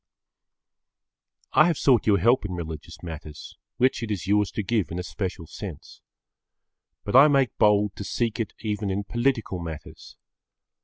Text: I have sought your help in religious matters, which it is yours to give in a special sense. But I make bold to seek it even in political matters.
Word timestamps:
I 1.53 1.67
have 1.67 1.77
sought 1.77 2.07
your 2.07 2.17
help 2.17 2.43
in 2.43 2.53
religious 2.55 3.03
matters, 3.03 3.55
which 3.77 4.01
it 4.01 4.09
is 4.09 4.25
yours 4.25 4.49
to 4.53 4.63
give 4.63 4.89
in 4.89 4.97
a 4.97 5.03
special 5.03 5.45
sense. 5.45 6.01
But 7.03 7.15
I 7.15 7.27
make 7.27 7.55
bold 7.59 7.95
to 7.97 8.03
seek 8.03 8.39
it 8.39 8.55
even 8.63 8.89
in 8.89 9.03
political 9.03 9.59
matters. 9.59 10.17